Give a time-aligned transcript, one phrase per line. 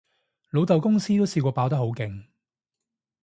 [0.49, 2.23] 老豆公司都試過爆得好勁